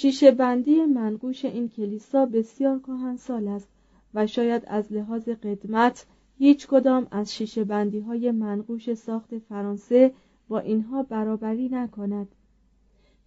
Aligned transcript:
شیشه 0.00 0.30
بندی 0.30 0.84
منقوش 0.84 1.44
این 1.44 1.68
کلیسا 1.68 2.26
بسیار 2.26 2.78
کهنسال 2.78 3.48
است 3.48 3.68
و 4.14 4.26
شاید 4.26 4.62
از 4.66 4.92
لحاظ 4.92 5.28
قدمت 5.28 6.06
هیچ 6.38 6.66
کدام 6.66 7.06
از 7.10 7.34
شیشه 7.34 7.64
بندی 7.64 8.00
های 8.00 8.30
منقوش 8.30 8.94
ساخت 8.94 9.38
فرانسه 9.38 10.12
با 10.48 10.58
اینها 10.58 11.02
برابری 11.02 11.68
نکند. 11.68 12.28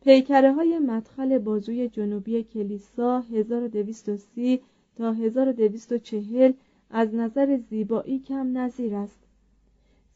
پیکره 0.02 0.54
های 0.54 0.80
مدخل 0.80 1.38
بازوی 1.38 1.90
جنوبی 1.90 2.44
کلیسا 2.44 3.20
1230 3.20 4.62
تا 4.96 5.12
1240 5.12 6.52
از 6.90 7.16
نظر 7.16 7.58
زیبایی 7.70 8.20
کم 8.20 8.58
نظیر 8.58 8.96
است. 8.96 9.20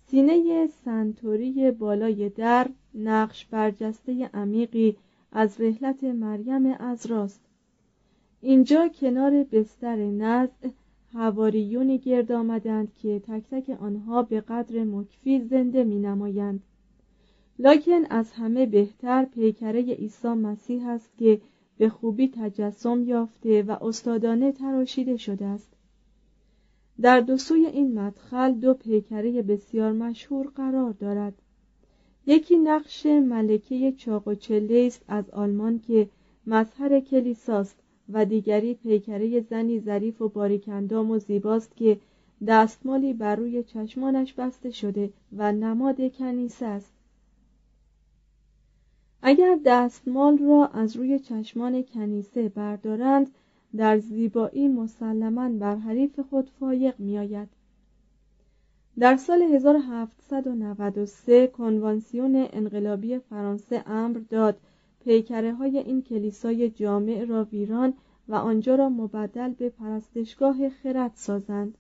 سینه 0.08 0.68
سنتوری 0.68 1.72
بالای 1.72 2.30
در 2.30 2.68
نقش 2.96 3.46
برجسته 3.46 4.30
عمیقی 4.34 4.98
از 5.32 5.62
رحلت 5.62 6.04
مریم 6.04 6.66
از 6.66 7.06
راست. 7.06 7.42
اینجا 8.42 8.88
کنار 8.88 9.44
بستر 9.44 9.96
نزع 9.96 10.70
هواریونی 11.14 11.98
گرد 11.98 12.32
آمدند 12.32 12.94
که 12.94 13.20
تک 13.28 13.44
تک 13.52 13.70
آنها 13.82 14.24
به 14.24 14.42
قدر 14.42 14.84
مکفی 14.84 15.42
زنده 15.42 15.84
می 15.84 16.00
نمایند. 16.00 16.64
لکن 17.60 18.06
از 18.10 18.32
همه 18.32 18.66
بهتر 18.66 19.26
پیکره 19.26 19.82
عیسی 19.82 20.28
مسیح 20.28 20.88
است 20.88 21.18
که 21.18 21.42
به 21.78 21.90
خوبی 21.90 22.28
تجسم 22.28 23.04
یافته 23.04 23.64
و 23.64 23.72
استادانه 23.82 24.52
تراشیده 24.52 25.18
شده 25.18 25.46
است. 25.46 25.74
در 27.02 27.20
دو 27.20 27.38
سوی 27.38 27.66
این 27.66 28.00
مدخل 28.00 28.52
دو 28.52 28.74
پیکره 28.74 29.42
بسیار 29.42 29.92
مشهور 29.92 30.48
قرار 30.48 30.92
دارد. 30.92 31.34
یکی 32.28 32.58
نقش 32.58 33.06
ملکه 33.06 33.92
چاقوچله 33.92 34.84
است 34.88 35.06
از 35.08 35.30
آلمان 35.30 35.80
که 35.80 36.10
مظهر 36.48 37.00
کلیساست 37.00 37.76
و 38.10 38.26
دیگری 38.26 38.74
پیکره 38.74 39.42
زنی 39.42 39.80
ظریف 39.80 40.22
و 40.22 40.30
باریکندام 40.30 41.12
و 41.12 41.20
زیباست 41.20 41.76
که 41.76 41.98
دستمالی 42.48 43.14
بر 43.14 43.36
روی 43.36 43.64
چشمانش 43.64 44.34
بسته 44.34 44.70
شده 44.72 45.10
و 45.38 45.52
نماد 45.52 46.14
کنیسه 46.14 46.66
است. 46.66 46.94
اگر 49.22 49.60
دستمال 49.66 50.38
را 50.38 50.68
از 50.68 50.96
روی 50.96 51.20
چشمان 51.20 51.84
کنیسه 51.84 52.50
بردارند 52.50 53.28
در 53.78 54.00
زیبایی 54.00 54.68
مسلما 54.68 55.50
بر 55.50 55.76
حریف 55.76 56.20
خود 56.20 56.50
فایق 56.60 57.00
میآید. 57.00 57.57
در 59.00 59.18
سال 59.18 59.42
1793 59.42 61.48
کنوانسیون 61.48 62.48
انقلابی 62.54 63.20
فرانسه 63.20 63.90
امر 63.90 64.20
داد. 64.30 64.58
پیکره 65.04 65.54
های 65.54 65.78
این 65.78 66.02
کلیسای 66.02 66.70
جامع 66.70 67.26
را 67.26 67.44
ویران 67.44 67.94
و 68.28 68.36
آنجا 68.36 68.76
را 68.76 68.90
مبدل 68.90 69.54
به 69.54 69.70
پرستشگاه 69.70 70.70
خرد 70.70 71.12
سازند. 71.16 71.78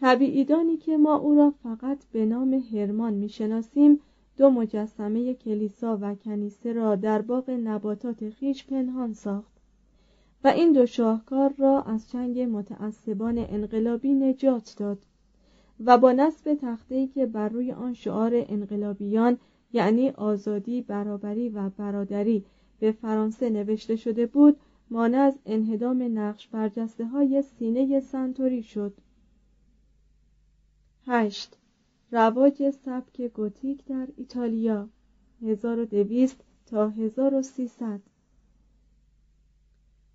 طبیعیدانی 0.00 0.76
که 0.76 0.96
ما 0.96 1.16
او 1.16 1.34
را 1.34 1.54
فقط 1.62 1.98
به 2.12 2.26
نام 2.26 2.54
هرمان 2.54 3.12
می‌شناسیم 3.12 4.00
دو 4.36 4.50
مجسمه 4.50 5.34
کلیسا 5.34 5.98
و 6.00 6.14
کنیسه 6.14 6.72
را 6.72 6.96
در 6.96 7.22
باغ 7.22 7.50
نباتات 7.50 8.30
خیش 8.30 8.66
پنهان 8.66 9.12
ساخت 9.12 9.52
و 10.44 10.48
این 10.48 10.72
دو 10.72 10.86
شاهکار 10.86 11.54
را 11.58 11.82
از 11.82 12.10
چنگ 12.10 12.40
متعصبان 12.40 13.38
انقلابی 13.38 14.14
نجات 14.14 14.74
داد. 14.78 14.98
و 15.80 15.98
با 15.98 16.12
نصب 16.12 16.54
تخته‌ای 16.54 17.06
که 17.06 17.26
بر 17.26 17.48
روی 17.48 17.72
آن 17.72 17.94
شعار 17.94 18.32
انقلابیان 18.34 19.38
یعنی 19.72 20.10
آزادی 20.10 20.82
برابری 20.82 21.48
و 21.48 21.70
برادری 21.70 22.44
به 22.78 22.92
فرانسه 22.92 23.50
نوشته 23.50 23.96
شده 23.96 24.26
بود 24.26 24.56
مانع 24.90 25.18
از 25.18 25.38
انهدام 25.46 26.18
نقش 26.18 26.48
برجسته 26.48 27.06
های 27.06 27.42
سینه 27.42 28.00
سنتوری 28.00 28.62
شد 28.62 28.94
8. 31.06 31.56
رواج 32.12 32.70
سبک 32.70 33.20
گوتیک 33.20 33.84
در 33.84 34.08
ایتالیا 34.16 34.88
1200 35.42 36.44
تا 36.66 36.88
1300 36.88 38.00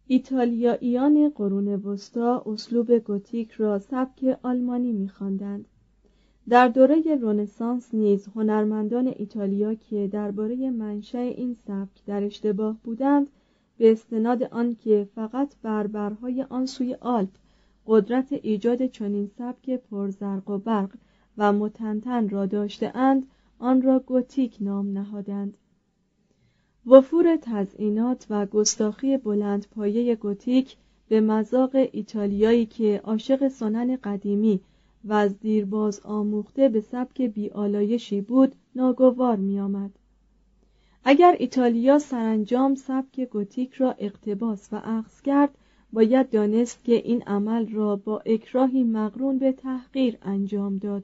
ایتالیاییان 0.08 1.30
قرون 1.30 1.68
وسطا 1.68 2.44
اسلوب 2.46 2.98
گوتیک 2.98 3.52
را 3.52 3.80
سبک 3.80 4.40
آلمانی 4.44 4.92
می‌خواندند. 4.92 5.66
در 6.50 6.68
دوره 6.68 7.20
رنسانس 7.22 7.96
نیز 7.96 8.28
هنرمندان 8.36 9.08
ایتالیا 9.08 9.74
که 9.74 10.08
درباره 10.08 10.72
منشأ 10.72 11.18
این 11.18 11.54
سبک 11.54 12.06
در 12.06 12.24
اشتباه 12.24 12.78
بودند 12.84 13.28
به 13.78 13.92
استناد 13.92 14.44
آنکه 14.44 15.08
فقط 15.16 15.54
بربرهای 15.62 16.44
آن 16.50 16.66
سوی 16.66 16.94
آلپ 16.94 17.30
قدرت 17.88 18.34
ایجاد 18.34 18.86
چنین 18.86 19.28
سبک 19.38 19.70
پرزرق 19.70 20.50
و 20.50 20.58
برق 20.58 20.90
و 21.38 21.54
متنتن 21.54 22.30
را 22.30 22.46
داشتهاند 22.46 23.28
آن 23.60 23.82
را 23.82 24.00
گوتیک 24.00 24.58
نام 24.62 24.92
نهادند 24.98 25.58
وفور 26.90 27.38
تزئینات 27.42 28.26
و 28.30 28.46
گستاخی 28.46 29.18
بلند 29.18 29.66
پایه 29.76 30.16
گوتیک 30.16 30.76
به 31.10 31.22
مذاق 31.22 31.72
ایتالیایی 31.74 32.66
که 32.66 33.02
عاشق 33.04 33.48
سنن 33.48 33.96
قدیمی 33.96 34.60
و 35.04 35.14
از 35.14 35.40
دیرباز 35.40 36.02
آموخته 36.04 36.70
به 36.70 36.82
سبک 36.82 37.22
بیالایشی 37.22 38.22
بود 38.22 38.56
ناگوار 38.76 39.36
میآمد. 39.36 39.92
اگر 41.04 41.36
ایتالیا 41.40 42.00
سرانجام 42.00 42.76
سبک 42.76 43.20
گوتیک 43.20 43.74
را 43.74 43.96
اقتباس 44.00 44.68
و 44.72 44.82
اخذ 44.84 45.22
کرد 45.22 45.58
باید 45.94 46.30
دانست 46.30 46.84
که 46.84 46.94
این 46.94 47.22
عمل 47.22 47.68
را 47.68 47.96
با 47.96 48.22
اکراهی 48.26 48.84
مقرون 48.84 49.38
به 49.38 49.52
تحقیر 49.52 50.18
انجام 50.22 50.78
داد. 50.78 51.04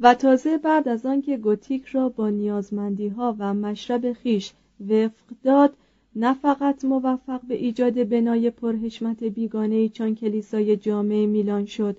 و 0.00 0.14
تازه 0.14 0.58
بعد 0.58 0.88
از 0.88 1.06
آنکه 1.06 1.36
گوتیک 1.36 1.84
را 1.84 2.08
با 2.08 2.30
نیازمندی 2.30 3.08
ها 3.08 3.36
و 3.38 3.54
مشرب 3.54 4.12
خیش 4.12 4.52
وفق 4.80 5.24
داد 5.42 5.76
نه 6.16 6.34
فقط 6.34 6.84
موفق 6.84 7.40
به 7.48 7.54
ایجاد 7.54 8.08
بنای 8.08 8.50
پرحشمت 8.50 9.24
بیگانه 9.24 9.88
چون 9.88 10.14
کلیسای 10.14 10.76
جامع 10.76 11.26
میلان 11.26 11.64
شد 11.64 11.96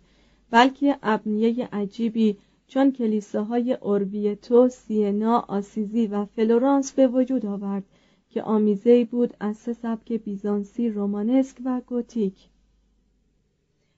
بلکه 0.51 0.97
ابنیه 1.03 1.69
عجیبی 1.71 2.37
چون 2.67 2.91
کلیساهای 2.91 3.73
اوربیتو، 3.73 4.69
سینا، 4.69 5.45
آسیزی 5.47 6.07
و 6.07 6.25
فلورانس 6.25 6.91
به 6.91 7.07
وجود 7.07 7.45
آورد 7.45 7.83
که 8.29 8.43
آمیزه 8.43 9.05
بود 9.05 9.33
از 9.39 9.57
سه 9.57 9.73
سبک 9.73 10.13
بیزانسی، 10.13 10.89
رومانسک 10.89 11.57
و 11.65 11.81
گوتیک. 11.87 12.49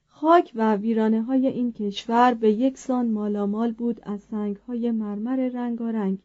خاک 0.06 0.52
و 0.54 0.76
ویرانه 0.76 1.22
های 1.22 1.46
این 1.46 1.72
کشور 1.72 2.34
به 2.34 2.52
یک 2.52 2.78
سان 2.78 3.10
مالامال 3.10 3.72
بود 3.72 4.00
از 4.02 4.20
سنگ 4.20 4.56
های 4.56 4.90
مرمر 4.90 5.48
رنگارنگ. 5.48 6.18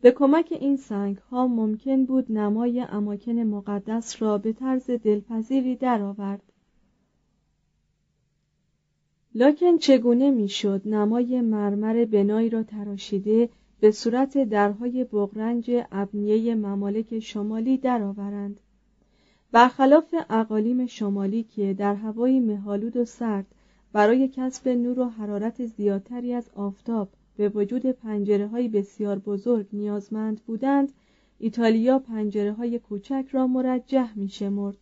به 0.00 0.10
کمک 0.10 0.48
این 0.60 0.76
سنگ 0.76 1.16
ها 1.16 1.46
ممکن 1.46 2.04
بود 2.04 2.32
نمای 2.32 2.80
اماکن 2.80 3.32
مقدس 3.32 4.22
را 4.22 4.38
به 4.38 4.52
طرز 4.52 4.90
دلپذیری 4.90 5.76
درآورد. 5.76 6.42
لکن 9.34 9.78
چگونه 9.78 10.30
می‌شد 10.30 10.82
نمای 10.84 11.40
مرمر 11.40 12.04
بنایی 12.04 12.50
را 12.50 12.62
تراشیده 12.62 13.48
به 13.80 13.90
صورت 13.90 14.38
درهای 14.38 15.04
بغرنج 15.04 15.70
ابنیه 15.92 16.54
ممالک 16.54 17.18
شمالی 17.18 17.76
درآورند 17.76 18.60
برخلاف 19.52 20.14
اقالیم 20.30 20.86
شمالی 20.86 21.42
که 21.42 21.74
در 21.74 21.94
هوایی 21.94 22.40
مهالود 22.40 22.96
و 22.96 23.04
سرد 23.04 23.46
برای 23.92 24.28
کسب 24.28 24.68
نور 24.68 24.98
و 24.98 25.04
حرارت 25.04 25.66
زیادتری 25.66 26.34
از 26.34 26.50
آفتاب 26.54 27.08
به 27.40 27.48
وجود 27.48 27.86
پنجره 27.86 28.46
های 28.46 28.68
بسیار 28.68 29.18
بزرگ 29.18 29.66
نیازمند 29.72 30.40
بودند 30.46 30.92
ایتالیا 31.38 31.98
پنجره 31.98 32.52
های 32.52 32.78
کوچک 32.78 33.26
را 33.30 33.46
مرجح 33.46 34.18
می 34.18 34.28
شمرد. 34.28 34.76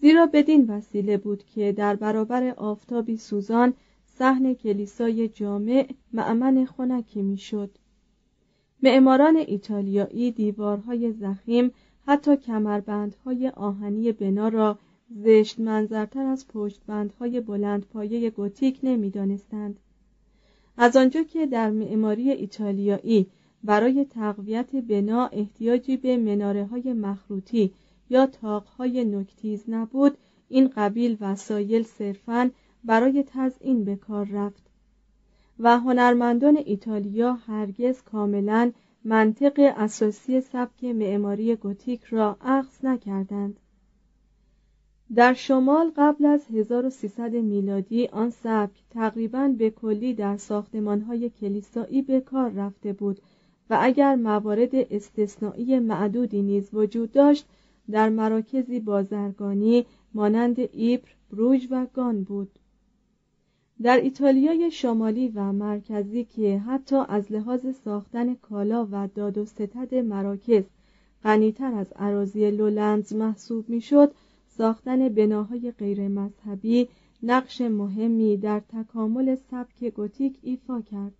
زیرا 0.00 0.26
بدین 0.26 0.70
وسیله 0.70 1.16
بود 1.16 1.44
که 1.44 1.72
در 1.72 1.96
برابر 1.96 2.54
آفتابی 2.56 3.16
سوزان 3.16 3.74
صحن 4.06 4.54
کلیسای 4.54 5.28
جامع 5.28 5.88
معمن 6.12 6.64
خنکی 6.64 7.22
می‌شد 7.22 7.70
معماران 8.82 9.36
ایتالیایی 9.36 10.32
دیوارهای 10.32 11.12
زخیم 11.12 11.70
حتی 12.06 12.36
کمربندهای 12.36 13.48
آهنی 13.48 14.12
بنا 14.12 14.48
را 14.48 14.78
زشت 15.10 15.60
منظرتر 15.60 16.26
از 16.26 16.48
پشتبندهای 16.48 17.40
بلند 17.40 17.86
پایه 17.86 18.30
گوتیک 18.30 18.80
نمی‌دانستند 18.82 19.80
از 20.82 20.96
آنجا 20.96 21.22
که 21.22 21.46
در 21.46 21.70
معماری 21.70 22.30
ایتالیایی 22.30 23.26
برای 23.64 24.04
تقویت 24.04 24.76
بنا 24.76 25.26
احتیاجی 25.26 25.96
به 25.96 26.16
مناره 26.16 26.64
های 26.66 26.92
مخروطی 26.92 27.72
یا 28.10 28.26
تاقهای 28.26 29.04
نکتیز 29.04 29.64
نبود 29.68 30.18
این 30.48 30.68
قبیل 30.76 31.16
وسایل 31.20 31.82
صرفاً 31.82 32.50
برای 32.84 33.24
تزئین 33.26 33.84
به 33.84 33.96
کار 33.96 34.28
رفت 34.32 34.62
و 35.58 35.78
هنرمندان 35.78 36.56
ایتالیا 36.56 37.32
هرگز 37.32 38.02
کاملا 38.02 38.72
منطق 39.04 39.74
اساسی 39.76 40.40
سبک 40.40 40.84
معماری 40.84 41.56
گوتیک 41.56 42.04
را 42.04 42.36
اخذ 42.40 42.84
نکردند. 42.84 43.60
در 45.14 45.34
شمال 45.34 45.92
قبل 45.96 46.26
از 46.26 46.46
1300 46.54 47.34
میلادی 47.34 48.06
آن 48.06 48.30
سبک 48.30 48.82
تقریبا 48.90 49.54
به 49.58 49.70
کلی 49.70 50.14
در 50.14 50.36
ساختمانهای 50.36 51.30
کلیسایی 51.30 52.02
به 52.02 52.20
کار 52.20 52.50
رفته 52.50 52.92
بود 52.92 53.20
و 53.70 53.78
اگر 53.80 54.14
موارد 54.14 54.74
استثنایی 54.74 55.78
معدودی 55.78 56.42
نیز 56.42 56.68
وجود 56.72 57.12
داشت 57.12 57.46
در 57.90 58.08
مراکزی 58.08 58.80
بازرگانی 58.80 59.86
مانند 60.14 60.56
ایپر، 60.72 61.08
بروژ 61.30 61.66
و 61.70 61.86
گان 61.94 62.22
بود. 62.22 62.50
در 63.82 63.96
ایتالیای 64.00 64.70
شمالی 64.70 65.28
و 65.28 65.52
مرکزی 65.52 66.24
که 66.24 66.58
حتی 66.58 66.96
از 67.08 67.32
لحاظ 67.32 67.66
ساختن 67.84 68.34
کالا 68.34 68.88
و 68.92 69.08
داد 69.14 69.38
و 69.38 69.44
ستد 69.44 69.94
مراکز 69.94 70.64
غنیتر 71.24 71.74
از 71.74 71.92
عراضی 71.96 72.50
لولندز 72.50 73.14
محسوب 73.14 73.68
می‌شد 73.68 74.14
ساختن 74.56 75.08
بناهای 75.08 75.70
غیر 75.70 76.08
مذهبی 76.08 76.88
نقش 77.22 77.60
مهمی 77.60 78.36
در 78.36 78.60
تکامل 78.60 79.36
سبک 79.50 79.84
گوتیک 79.84 80.38
ایفا 80.42 80.80
کرد. 80.80 81.14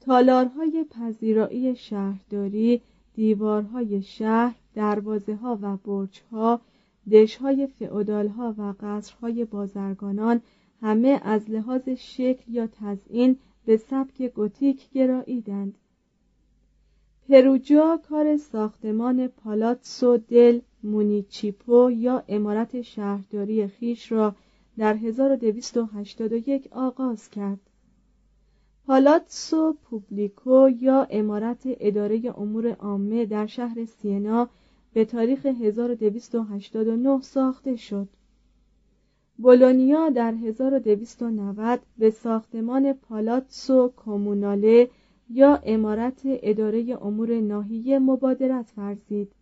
تالارهای 0.00 0.84
پذیرایی 0.90 1.76
شهرداری 1.76 2.80
دیوارهای 3.14 4.02
شهر 4.02 4.56
دروازه 4.74 5.34
ها 5.34 5.58
و 5.62 5.76
برج 5.76 6.22
ها 6.32 6.60
دش 7.10 7.38
فعودال 7.78 8.28
ها 8.28 8.54
و 8.58 8.74
قصرهای 8.80 9.44
بازرگانان 9.44 10.40
همه 10.82 11.20
از 11.22 11.50
لحاظ 11.50 11.88
شکل 11.88 12.52
یا 12.54 12.66
تزئین 12.66 13.36
به 13.64 13.76
سبک 13.76 14.22
گوتیک 14.22 14.90
گراییدند. 14.90 15.78
پروجا 17.28 18.00
کار 18.08 18.36
ساختمان 18.36 19.28
پالاتسو 19.28 20.16
دل 20.16 20.60
مونیچیپو 20.82 21.90
یا 21.90 22.24
امارت 22.28 22.82
شهرداری 22.82 23.66
خیش 23.66 24.12
را 24.12 24.34
در 24.78 24.94
1281 24.94 26.68
آغاز 26.72 27.30
کرد. 27.30 27.60
پالاتسو 28.86 29.76
پوبلیکو 29.84 30.68
یا 30.80 31.06
امارت 31.10 31.62
اداره 31.64 32.38
امور 32.38 32.72
عامه 32.72 33.26
در 33.26 33.46
شهر 33.46 33.84
سینا 33.84 34.48
به 34.92 35.04
تاریخ 35.04 35.46
1289 35.46 37.20
ساخته 37.20 37.76
شد. 37.76 38.08
بولونیا 39.38 40.08
در 40.08 40.34
1290 40.34 41.80
به 41.98 42.10
ساختمان 42.10 42.92
پالاتسو 42.92 43.92
کوموناله 43.96 44.90
یا 45.30 45.60
امارت 45.64 46.20
اداره 46.24 46.98
امور 47.02 47.40
ناحیه 47.40 47.98
مبادرت 47.98 48.72
ورزید. 48.76 49.32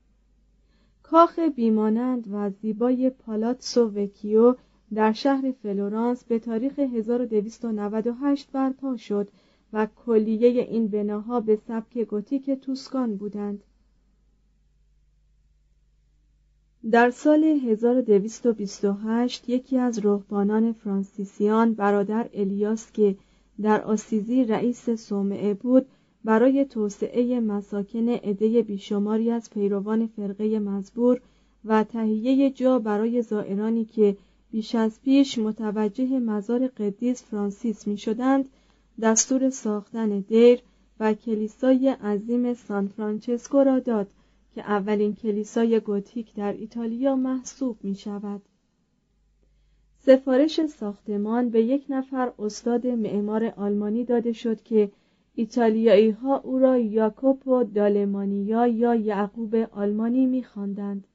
کاخ 1.02 1.38
بیمانند 1.38 2.28
و 2.32 2.50
زیبای 2.50 3.10
پالاتسو 3.10 3.88
وکیو 3.88 4.54
در 4.94 5.12
شهر 5.12 5.52
فلورانس 5.62 6.24
به 6.24 6.38
تاریخ 6.38 6.78
1298 6.78 8.50
برپا 8.52 8.96
شد 8.96 9.28
و 9.72 9.86
کلیه 9.86 10.62
این 10.62 10.88
بناها 10.88 11.40
به 11.40 11.58
سبک 11.68 11.98
گوتیک 11.98 12.50
توسکان 12.50 13.16
بودند. 13.16 13.64
در 16.90 17.10
سال 17.10 17.44
1228 17.44 19.48
یکی 19.48 19.78
از 19.78 20.04
رهبانان 20.04 20.72
فرانسیسیان 20.72 21.74
برادر 21.74 22.28
الیاس 22.34 22.92
که 22.92 23.16
در 23.62 23.82
آسیزی 23.82 24.44
رئیس 24.44 24.90
صومعه 24.90 25.54
بود 25.54 25.86
برای 26.24 26.64
توسعه 26.64 27.40
مساکن 27.40 28.08
عده 28.08 28.62
بیشماری 28.62 29.30
از 29.30 29.50
پیروان 29.50 30.06
فرقه 30.06 30.58
مزبور 30.58 31.20
و 31.64 31.84
تهیه 31.84 32.50
جا 32.50 32.78
برای 32.78 33.22
زائرانی 33.22 33.84
که 33.84 34.16
بیش 34.50 34.74
از 34.74 35.02
پیش 35.02 35.38
متوجه 35.38 36.18
مزار 36.18 36.66
قدیس 36.66 37.22
فرانسیس 37.22 37.86
می 37.86 37.98
شدند 37.98 38.48
دستور 39.02 39.50
ساختن 39.50 40.20
دیر 40.20 40.60
و 41.00 41.14
کلیسای 41.14 41.88
عظیم 41.88 42.54
سان 42.54 42.88
فرانچسکو 42.88 43.58
را 43.58 43.78
داد 43.78 44.10
که 44.54 44.60
اولین 44.60 45.14
کلیسای 45.14 45.80
گوتیک 45.80 46.34
در 46.34 46.52
ایتالیا 46.52 47.16
محسوب 47.16 47.76
می 47.82 47.94
شود. 47.94 48.42
سفارش 50.06 50.66
ساختمان 50.66 51.50
به 51.50 51.62
یک 51.62 51.84
نفر 51.88 52.32
استاد 52.38 52.86
معمار 52.86 53.44
آلمانی 53.56 54.04
داده 54.04 54.32
شد 54.32 54.62
که 54.62 54.90
ایتالیایی 55.34 56.10
ها 56.10 56.38
او 56.38 56.58
را 56.58 56.78
یاکوپو 56.78 57.64
دالمانیا 57.64 58.66
یا 58.66 58.94
یعقوب 58.94 59.54
آلمانی 59.54 60.26
می‌خواندند. 60.26 61.06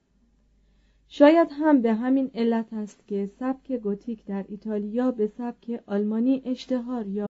شاید 1.08 1.48
هم 1.50 1.82
به 1.82 1.94
همین 1.94 2.30
علت 2.34 2.72
است 2.72 3.06
که 3.06 3.26
سبک 3.26 3.72
گوتیک 3.72 4.24
در 4.24 4.44
ایتالیا 4.48 5.10
به 5.10 5.26
سبک 5.26 5.82
آلمانی 5.86 6.42
اشتهار 6.44 7.06
یافت. 7.06 7.29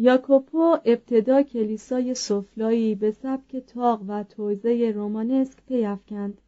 یاکوپو 0.00 0.76
ابتدا 0.84 1.42
کلیسای 1.42 2.14
سفلایی 2.14 2.94
به 2.94 3.10
سبک 3.10 3.56
تاق 3.56 4.02
و 4.08 4.24
توزه 4.24 4.92
رومانسک 4.94 5.58
پیافکند 5.68 6.40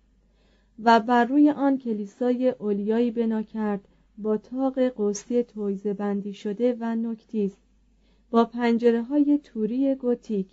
و 0.85 1.01
بر 1.01 1.25
روی 1.25 1.51
آن 1.51 1.79
کلیسای 1.79 2.49
اولیایی 2.49 3.11
بنا 3.11 3.43
کرد 3.43 3.89
با 4.19 4.37
تاق 4.37 4.79
قوسی 4.79 5.43
تویزه 5.43 5.93
بندی 5.95 6.33
شده 6.33 6.77
و 6.81 6.97
نکتیز 6.97 7.57
با 8.31 8.45
پنجره 8.45 9.03
های 9.03 9.39
توری 9.45 9.95
گوتیک. 9.95 10.49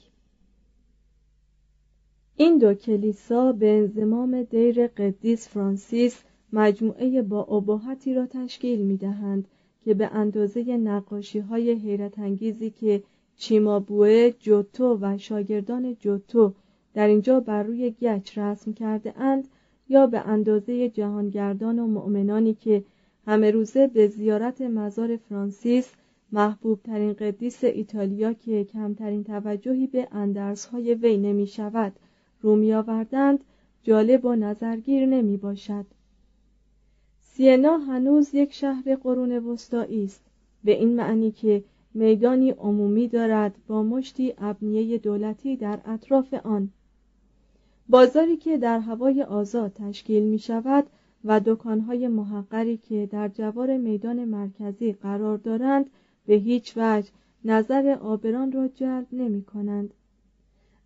این 2.35 2.57
دو 2.57 2.73
کلیسا 2.73 3.51
به 3.51 3.77
انزمام 3.77 4.43
دیر 4.43 4.87
قدیس 4.87 5.47
فرانسیس 5.47 6.23
مجموعه 6.53 7.21
با 7.21 7.43
ابهتی 7.43 8.13
را 8.13 8.25
تشکیل 8.25 8.79
می 8.79 8.97
دهند 8.97 9.47
که 9.87 9.93
به 9.93 10.07
اندازه 10.13 10.77
نقاشی 10.77 11.39
های 11.39 11.71
حیرت 11.71 12.19
انگیزی 12.19 12.69
که 12.69 13.03
چیمابوه 13.37 14.31
جوتو 14.39 14.97
و 15.01 15.17
شاگردان 15.17 15.95
جوتو 15.99 16.53
در 16.93 17.07
اینجا 17.07 17.39
بر 17.39 17.63
روی 17.63 17.91
گچ 17.91 18.37
رسم 18.37 18.73
کرده 18.73 19.21
اند 19.21 19.47
یا 19.89 20.07
به 20.07 20.19
اندازه 20.19 20.89
جهانگردان 20.89 21.79
و 21.79 21.87
مؤمنانی 21.87 22.53
که 22.53 22.83
همه 23.25 23.51
روزه 23.51 23.87
به 23.87 24.07
زیارت 24.07 24.61
مزار 24.61 25.17
فرانسیس 25.17 25.91
محبوب 26.31 26.79
ترین 26.83 27.13
قدیس 27.13 27.63
ایتالیا 27.63 28.33
که 28.33 28.63
کمترین 28.63 29.23
توجهی 29.23 29.87
به 29.87 30.07
اندرس 30.11 30.65
های 30.65 30.93
وی 30.93 31.17
نمی 31.17 31.47
شود 31.47 31.93
رومی 32.41 32.73
آوردند 32.73 33.39
جالب 33.83 34.25
و 34.25 34.35
نظرگیر 34.35 35.05
نمی 35.05 35.37
باشد 35.37 35.85
سینا 37.37 37.77
هنوز 37.77 38.35
یک 38.35 38.53
شهر 38.53 38.95
قرون 38.95 39.31
وسطایی 39.31 40.03
است 40.03 40.21
به 40.63 40.71
این 40.71 40.95
معنی 40.95 41.31
که 41.31 41.63
میدانی 41.93 42.51
عمومی 42.51 43.07
دارد 43.07 43.55
با 43.67 43.83
مشتی 43.83 44.33
ابنیه 44.37 44.97
دولتی 44.97 45.55
در 45.55 45.79
اطراف 45.85 46.33
آن 46.33 46.69
بازاری 47.89 48.37
که 48.37 48.57
در 48.57 48.79
هوای 48.79 49.23
آزاد 49.23 49.73
تشکیل 49.73 50.23
می 50.23 50.39
شود 50.39 50.85
و 51.25 51.39
دکانهای 51.39 52.07
محقری 52.07 52.77
که 52.77 53.09
در 53.11 53.27
جوار 53.27 53.77
میدان 53.77 54.25
مرکزی 54.25 54.93
قرار 54.93 55.37
دارند 55.37 55.89
به 56.25 56.33
هیچ 56.33 56.73
وجه 56.77 57.09
نظر 57.45 57.97
آبران 58.01 58.51
را 58.51 58.67
جلب 58.67 59.07
نمی 59.11 59.43
کنند. 59.43 59.93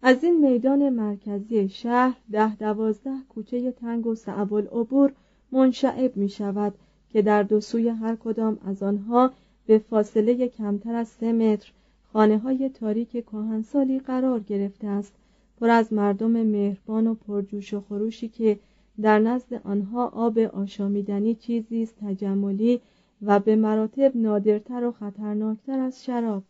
از 0.02 0.24
این 0.24 0.52
میدان 0.52 0.90
مرکزی 0.90 1.70
شهر 1.70 2.18
ده 2.32 2.56
دوازده 2.56 3.16
کوچه 3.30 3.72
تنگ 3.72 4.08
و 4.08 4.16
صعب 4.16 4.54
العبور 4.54 5.14
منشعب 5.52 6.18
می 6.18 6.30
شود 6.30 6.74
که 7.10 7.22
در 7.22 7.44
دو 7.44 7.62
سوی 7.62 7.90
هر 7.90 8.16
کدام 8.16 8.58
از 8.66 8.84
آنها 8.84 9.32
به 9.66 9.78
فاصله 9.78 10.48
کمتر 10.48 10.96
از 10.96 11.08
سه 11.08 11.32
متر 11.32 11.72
خانه 12.14 12.38
های 12.38 12.70
تاریک 12.70 13.12
کهنسالی 13.12 14.00
قرار 14.00 14.40
گرفته 14.40 14.88
است. 14.88 15.14
پر 15.60 15.70
از 15.70 15.94
مردم 15.94 16.32
مهربان 16.32 17.08
و 17.08 17.14
پرجوش 17.14 17.74
و 17.74 17.82
خروشی 17.82 18.28
که 18.28 18.60
در 19.02 19.20
نزد 19.20 19.54
آنها 19.64 20.08
آب 20.08 20.40
آشامیدنی 20.40 21.36
چیزی 21.36 21.84
است 21.84 21.96
تجملی 22.06 22.82
و 23.22 23.40
به 23.40 23.56
مراتب 23.56 24.12
نادرتر 24.16 24.84
و 24.84 24.92
خطرناکتر 24.92 25.80
از 25.80 26.06
شراب. 26.06 26.44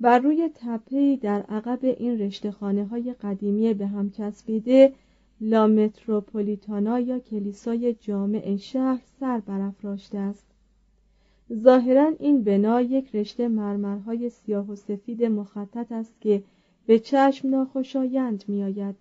بر 0.00 0.18
روی 0.18 0.50
تپهی 0.54 1.16
در 1.16 1.42
عقب 1.42 1.78
این 1.82 2.18
رشته 2.18 2.50
خانه 2.50 2.84
های 2.84 3.14
قدیمی 3.22 3.74
به 3.74 3.86
هم 3.86 4.10
چسبیده 4.10 4.92
لا 5.40 5.66
متروپولیتانا 5.66 7.00
یا 7.00 7.18
کلیسای 7.18 7.94
جامع 7.94 8.56
شهر 8.56 9.02
سر 9.20 9.40
برافراشته 9.40 10.18
است. 10.18 10.46
ظاهرا 11.52 12.12
این 12.18 12.42
بنا 12.44 12.80
یک 12.80 13.16
رشته 13.16 13.48
مرمرهای 13.48 14.30
سیاه 14.30 14.70
و 14.70 14.76
سفید 14.76 15.24
مخطط 15.24 15.92
است 15.92 16.20
که 16.20 16.42
به 16.86 16.98
چشم 16.98 17.48
ناخوشایند 17.48 18.44
میآید. 18.48 18.96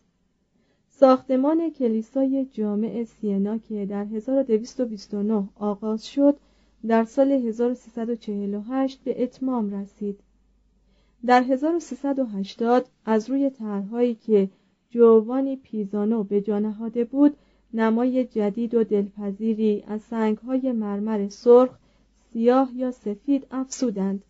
ساختمان 0.90 1.70
کلیسای 1.70 2.46
جامع 2.46 3.04
سینا 3.04 3.58
که 3.58 3.86
در 3.86 4.06
1229 4.06 5.50
آغاز 5.56 6.08
شد 6.08 6.38
در 6.88 7.04
سال 7.04 7.32
1348 7.32 9.00
به 9.04 9.24
اتمام 9.24 9.74
رسید. 9.74 10.20
در 11.26 11.44
1380 11.44 12.86
از 13.06 13.30
روی 13.30 13.50
طرحهایی 13.50 14.16
که 14.16 14.50
جوانی 14.90 15.56
پیزانو 15.56 16.24
به 16.24 16.42
جا 16.42 16.60
نهاده 16.60 17.04
بود 17.04 17.38
نمای 17.74 18.26
جدید 18.26 18.74
و 18.74 18.84
دلپذیری. 18.84 19.84
از 19.88 20.02
سنگهای 20.02 20.72
مرمر 20.72 21.30
سرخ 21.30 21.70
سیاه 22.34 22.72
یا 22.76 22.92
سفید 22.92 23.48
افسودند 23.52 24.24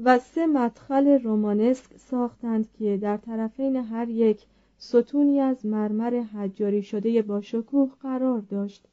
و 0.00 0.18
سه 0.18 0.46
مدخل 0.46 1.22
رومانسک 1.22 1.96
ساختند 1.96 2.68
که 2.78 2.96
در 2.96 3.16
طرفین 3.16 3.76
هر 3.76 4.08
یک 4.08 4.46
ستونی 4.78 5.40
از 5.40 5.66
مرمر 5.66 6.20
حجاری 6.20 6.82
شده 6.82 7.22
با 7.22 7.40
شکوه 7.40 7.90
قرار 8.00 8.40
داشت 8.40 8.86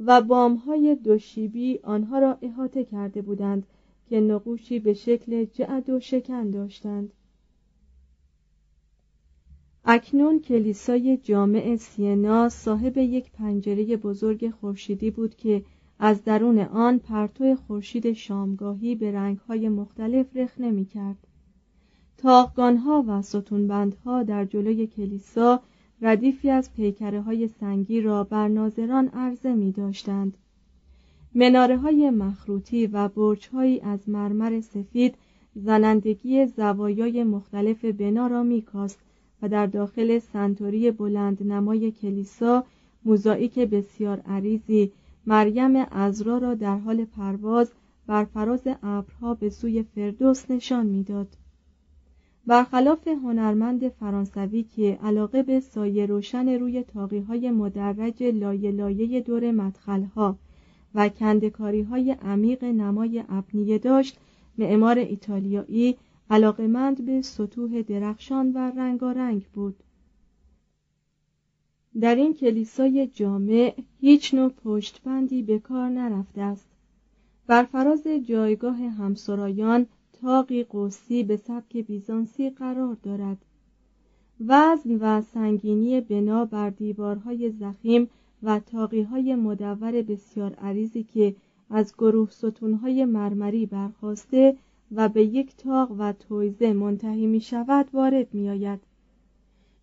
و 0.00 0.20
بامهای 0.20 0.94
دوشیبی 0.94 1.80
آنها 1.82 2.18
را 2.18 2.38
احاطه 2.42 2.84
کرده 2.84 3.22
بودند 3.22 3.66
که 4.08 4.20
نقوشی 4.20 4.78
به 4.78 4.94
شکل 4.94 5.44
جعد 5.44 5.90
و 5.90 6.00
شکن 6.00 6.50
داشتند. 6.50 7.12
اکنون 9.90 10.40
کلیسای 10.40 11.16
جامع 11.16 11.76
سینا 11.76 12.48
صاحب 12.48 12.98
یک 12.98 13.30
پنجره 13.32 13.96
بزرگ 13.96 14.50
خورشیدی 14.50 15.10
بود 15.10 15.36
که 15.36 15.62
از 15.98 16.24
درون 16.24 16.58
آن 16.58 16.98
پرتو 16.98 17.56
خورشید 17.56 18.12
شامگاهی 18.12 18.94
به 18.94 19.12
رنگهای 19.12 19.68
مختلف 19.68 20.36
رخنه 20.36 20.70
می 20.70 20.84
کرد. 20.84 21.16
تاقگانها 22.16 23.04
و 23.06 23.22
ستونبندها 23.22 24.22
در 24.22 24.44
جلوی 24.44 24.86
کلیسا 24.86 25.60
ردیفی 26.02 26.50
از 26.50 26.72
پیکره 26.74 27.20
های 27.20 27.48
سنگی 27.48 28.00
را 28.00 28.24
بر 28.24 28.48
ناظران 28.48 29.08
عرضه 29.08 29.54
می 29.54 29.72
داشتند. 29.72 30.36
مناره 31.34 31.76
های 31.76 32.10
مخروطی 32.10 32.86
و 32.86 33.08
برج 33.08 33.48
از 33.82 34.08
مرمر 34.08 34.60
سفید 34.60 35.14
زنندگی 35.54 36.46
زوایای 36.46 37.24
مختلف 37.24 37.84
بنا 37.84 38.26
را 38.26 38.42
می 38.42 38.62
کاست 38.62 39.07
و 39.42 39.48
در 39.48 39.66
داخل 39.66 40.18
سنتوری 40.18 40.90
بلند 40.90 41.42
نمای 41.52 41.90
کلیسا 41.90 42.64
موزاییک 43.04 43.58
بسیار 43.58 44.20
عریضی 44.20 44.92
مریم 45.26 45.76
ازرا 45.90 46.38
را 46.38 46.54
در 46.54 46.78
حال 46.78 47.04
پرواز 47.04 47.72
بر 48.06 48.24
فراز 48.24 48.68
ابرها 48.82 49.34
به 49.34 49.50
سوی 49.50 49.82
فردوس 49.82 50.50
نشان 50.50 50.86
می‌داد. 50.86 51.28
برخلاف 52.46 53.08
هنرمند 53.08 53.88
فرانسوی 53.88 54.62
که 54.62 54.98
علاقه 55.02 55.42
به 55.42 55.60
سایه 55.60 56.06
روشن 56.06 56.48
روی 56.48 56.82
تاقی 56.82 57.18
های 57.18 57.50
مدرج 57.50 58.22
لایه 58.22 58.70
لایه 58.70 59.20
دور 59.20 59.50
مدخلها 59.50 60.38
و 60.94 61.08
کندکاری 61.08 61.82
های 61.82 62.12
عمیق 62.12 62.64
نمای 62.64 63.24
ابنیه 63.28 63.78
داشت 63.78 64.18
معمار 64.58 64.98
ایتالیایی 64.98 65.96
علاقمند 66.30 67.04
به 67.06 67.22
سطوح 67.22 67.82
درخشان 67.82 68.52
و 68.52 68.58
رنگارنگ 68.58 69.46
بود. 69.52 69.82
در 72.00 72.14
این 72.14 72.34
کلیسای 72.34 73.06
جامع 73.06 73.74
هیچ 74.00 74.34
نوع 74.34 74.48
پشتبندی 74.48 75.42
به 75.42 75.58
کار 75.58 75.88
نرفته 75.88 76.40
است. 76.40 76.68
بر 77.46 77.64
فراز 77.64 78.06
جایگاه 78.26 78.76
همسرایان 78.76 79.86
تاقی 80.20 80.64
قوسی 80.64 81.22
به 81.22 81.36
سبک 81.36 81.76
بیزانسی 81.76 82.50
قرار 82.50 82.96
دارد. 83.02 83.38
وزن 84.46 84.94
و 85.00 85.22
سنگینی 85.22 86.00
بنا 86.00 86.44
بر 86.44 86.70
دیوارهای 86.70 87.50
زخیم 87.50 88.08
و 88.42 88.60
تاقیهای 88.60 89.34
مدور 89.34 90.02
بسیار 90.02 90.54
عریضی 90.54 91.02
که 91.02 91.34
از 91.70 91.94
گروه 91.98 92.30
ستونهای 92.30 93.04
مرمری 93.04 93.66
برخواسته 93.66 94.56
و 94.92 95.08
به 95.08 95.24
یک 95.24 95.56
تاق 95.56 95.90
و 95.98 96.12
تویزه 96.12 96.72
منتهی 96.72 97.26
می 97.26 97.40
شود 97.40 97.88
وارد 97.92 98.34
می 98.34 98.50
آید. 98.50 98.80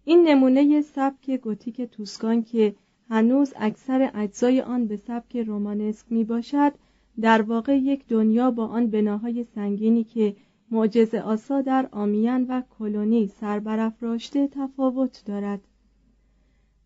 این 0.04 0.28
نمونه 0.28 0.82
سبک 0.82 1.32
گوتیک 1.32 1.82
توسکان 1.82 2.44
که 2.44 2.76
هنوز 3.10 3.54
اکثر 3.56 4.12
اجزای 4.14 4.62
آن 4.62 4.88
به 4.88 4.98
سبک 4.98 5.38
رومانسک 5.38 6.06
می 6.10 6.24
باشد 6.24 6.74
در 7.22 7.42
واقع 7.42 7.78
یک 7.78 8.08
دنیا 8.08 8.52
با 8.52 8.68
آن 8.68 8.88
بناهای 8.88 9.44
سنگینی 9.44 10.04
که 10.04 10.36
معجز 10.72 11.16
آسا 11.16 11.62
در 11.62 11.90
آمیان 11.92 12.46
و 12.50 12.62
کلونی 12.80 13.28
سربرافراشته 13.28 14.48
تفاوت 14.48 15.24
دارد 15.26 15.62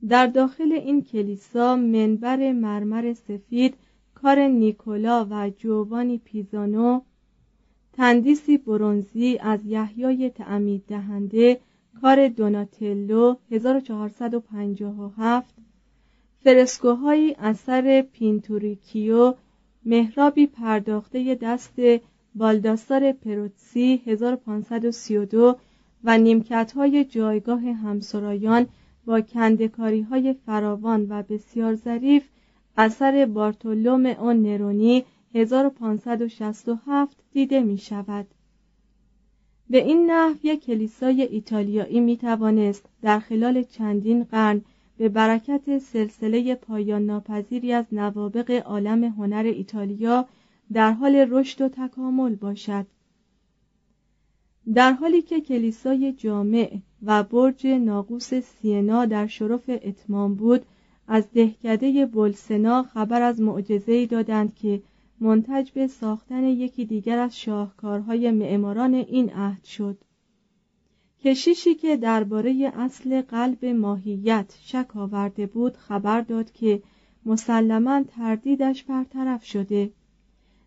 در 0.08 0.28
داخل 0.28 0.72
این 0.72 1.04
کلیسا 1.04 1.76
منبر 1.76 2.52
مرمر 2.52 3.14
سفید 3.14 3.76
کار 4.16 4.40
نیکولا 4.40 5.28
و 5.30 5.50
جوانی 5.50 6.18
پیزانو 6.18 7.02
تندیسی 7.94 8.58
برونزی 8.58 9.38
از 9.42 9.66
یحیای 9.66 10.30
تعمید 10.30 10.84
دهنده 10.88 11.60
کار 12.02 12.28
دوناتلو 12.28 13.36
1457 13.52 15.56
فرسکوهایی 16.44 17.36
اثر 17.40 18.06
پینتوریکیو 18.14 19.34
محرابی 19.86 20.48
پرداخته 20.48 21.36
دست 21.36 21.74
بالداسار 22.36 23.12
پروتسی 23.12 24.02
1532 24.06 25.56
و 26.04 26.18
نیمکت 26.18 26.72
های 26.72 27.06
جایگاه 27.06 27.62
همسرایان 27.62 28.68
با 29.06 29.22
کندکاری 29.22 30.02
های 30.02 30.36
فراوان 30.46 31.08
و 31.10 31.24
بسیار 31.24 31.76
ظریف 31.76 32.24
اثر 32.78 33.26
بارتولوم 33.26 34.06
اون 34.06 34.42
نرونی 34.42 35.06
1567 35.34 37.18
دیده 37.32 37.60
می 37.60 37.78
شود. 37.78 38.28
به 39.70 39.86
این 39.86 40.12
نحو 40.12 40.36
یک 40.44 40.66
کلیسای 40.66 41.22
ایتالیایی 41.22 42.00
می 42.00 42.18
توانست 42.18 42.86
در 43.02 43.20
خلال 43.20 43.64
چندین 43.64 44.24
قرن 44.24 44.62
به 44.98 45.10
برکت 45.10 45.78
سلسله 45.78 46.56
پایان 46.56 47.06
ناپذیری 47.06 47.74
از 47.74 47.86
نوابق 47.92 48.52
عالم 48.66 49.04
هنر 49.04 49.44
ایتالیا 49.44 50.26
در 50.74 50.92
حال 50.92 51.16
رشد 51.16 51.62
و 51.62 51.70
تکامل 51.70 52.36
باشد 52.36 52.86
در 54.74 54.92
حالی 54.92 55.22
که 55.22 55.42
کلیسای 55.42 56.14
جامع 56.14 56.78
و 57.04 57.24
برج 57.24 57.68
ناقوس 57.68 58.34
سینا 58.34 59.06
در 59.06 59.28
شرف 59.28 59.70
اتمام 59.70 60.36
بود 60.36 60.66
از 61.08 61.28
دهکده 61.34 62.06
بلسنا 62.06 62.84
خبر 62.84 63.22
از 63.22 63.42
معجزه‌ای 63.42 64.06
دادند 64.06 64.56
که 64.56 64.82
منتج 65.22 65.72
به 65.72 65.88
ساختن 65.88 66.44
یکی 66.44 66.86
دیگر 66.86 67.18
از 67.20 67.40
شاهکارهای 67.40 68.32
معماران 68.32 68.94
این 68.94 69.30
عهد 69.30 69.64
شد. 69.64 69.98
کشیشی 71.24 71.76
که 71.76 71.98
درباره 71.98 72.72
اصل 72.76 73.22
قلب 73.22 73.66
ماهیت 73.66 74.58
شک 74.62 74.98
آورده 74.98 75.46
بود 75.46 75.78
خبر 75.78 76.22
داد 76.22 76.52
که 76.52 76.84
مسلما 77.26 78.04
تردیدش 78.04 78.84
برطرف 78.84 79.46
شده. 79.46 79.92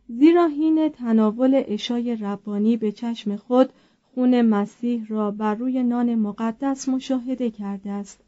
زیرا 0.08 0.46
حین 0.46 0.88
تناول 0.88 1.62
اشای 1.66 2.16
ربانی 2.16 2.76
به 2.76 2.92
چشم 2.92 3.36
خود 3.36 3.72
خون 4.02 4.42
مسیح 4.42 5.06
را 5.08 5.30
بر 5.30 5.54
روی 5.54 5.82
نان 5.82 6.14
مقدس 6.14 6.88
مشاهده 6.88 7.50
کرده 7.50 7.90
است. 7.90 8.24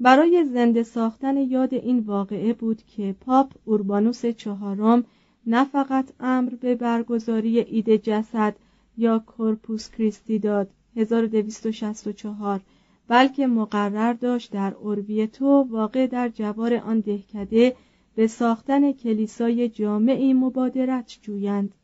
برای 0.00 0.44
زنده 0.44 0.82
ساختن 0.82 1.36
یاد 1.36 1.74
این 1.74 1.98
واقعه 1.98 2.52
بود 2.52 2.82
که 2.82 3.14
پاپ 3.20 3.52
اوربانوس 3.64 4.26
چهارم 4.26 5.04
نه 5.46 5.64
فقط 5.64 6.12
امر 6.20 6.54
به 6.54 6.74
برگزاری 6.74 7.60
عید 7.60 7.96
جسد 7.96 8.56
یا 8.96 9.18
کورپوس 9.18 9.90
کریستی 9.90 10.38
داد 10.38 10.70
1264 10.96 12.60
بلکه 13.08 13.46
مقرر 13.46 14.12
داشت 14.12 14.52
در 14.52 14.74
اوربیتو 14.74 15.66
واقع 15.70 16.06
در 16.06 16.28
جوار 16.28 16.74
آن 16.74 17.00
دهکده 17.00 17.76
به 18.14 18.26
ساختن 18.26 18.92
کلیسای 18.92 19.68
جامعی 19.68 20.32
مبادرت 20.32 21.18
جویند. 21.22 21.74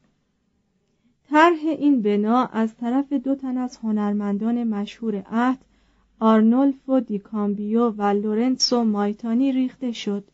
طرح 1.31 1.59
این 1.63 2.03
بنا 2.03 2.45
از 2.45 2.77
طرف 2.77 3.13
دو 3.13 3.35
تن 3.35 3.57
از 3.57 3.77
هنرمندان 3.77 4.65
مشهور 4.65 5.23
عهد 5.31 5.59
آرنولفو 6.21 7.01
دیکامبیو 7.01 7.91
و 7.91 8.03
لورنسو 8.03 8.85
مایتانی 8.85 9.53
ریخته 9.53 9.93
شد. 9.93 10.25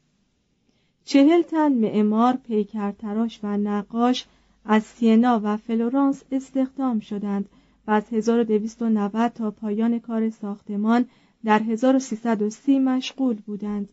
چهل 1.04 1.42
تن 1.42 1.72
معمار 1.72 2.36
پیکرتراش 2.36 3.40
و 3.42 3.56
نقاش 3.56 4.26
از 4.64 4.82
سینا 4.82 5.40
و 5.44 5.56
فلورانس 5.56 6.22
استخدام 6.32 7.00
شدند 7.00 7.48
و 7.86 7.90
از 7.90 8.12
1290 8.12 9.32
تا 9.32 9.50
پایان 9.50 9.98
کار 9.98 10.30
ساختمان 10.30 11.06
در 11.44 11.62
1330 11.62 12.78
مشغول 12.78 13.36
بودند. 13.36 13.88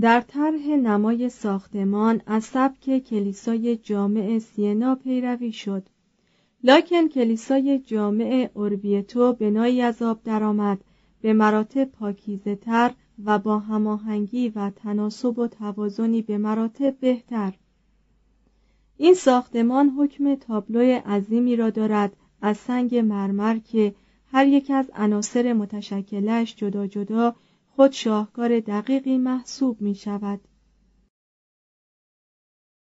در 0.00 0.20
طرح 0.20 0.66
نمای 0.68 1.28
ساختمان 1.28 2.20
از 2.26 2.44
سبک 2.44 2.98
کلیسای 2.98 3.76
جامع 3.76 4.38
سینا 4.38 4.94
پیروی 4.94 5.52
شد. 5.52 5.88
لکن 6.64 7.08
کلیسای 7.08 7.78
جامع 7.78 8.50
اوربیتو 8.54 9.32
بنایی 9.32 9.82
از 9.82 10.02
آب 10.02 10.22
درآمد 10.22 10.78
به 11.20 11.32
مراتب 11.32 11.84
پاکیزه 11.84 12.56
تر 12.56 12.94
و 13.24 13.38
با 13.38 13.58
هماهنگی 13.58 14.48
و 14.48 14.70
تناسب 14.70 15.38
و 15.38 15.48
توازنی 15.48 16.22
به 16.22 16.38
مراتب 16.38 16.96
بهتر. 17.00 17.54
این 18.96 19.14
ساختمان 19.14 19.88
حکم 19.88 20.34
تابلو 20.34 21.00
عظیمی 21.06 21.56
را 21.56 21.70
دارد 21.70 22.16
از 22.42 22.56
سنگ 22.56 22.96
مرمر 22.96 23.58
که 23.58 23.94
هر 24.32 24.46
یک 24.46 24.70
از 24.70 24.90
عناصر 24.94 25.52
متشکلش 25.52 26.56
جدا 26.56 26.86
جدا 26.86 27.34
خود 27.76 27.92
شاهکار 27.92 28.60
دقیقی 28.60 29.18
محسوب 29.18 29.80
می 29.80 29.94
شود 29.94 30.40